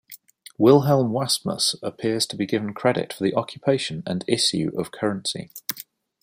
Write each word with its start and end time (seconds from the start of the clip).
Wilhelm 0.57 1.11
Wassmuss 1.11 1.75
appears 1.83 2.25
to 2.25 2.35
be 2.35 2.47
given 2.47 2.73
credit 2.73 3.13
for 3.13 3.23
the 3.23 3.35
occupation 3.35 4.01
and 4.07 4.25
issue 4.27 4.71
of 4.75 4.91
currency. 4.91 5.51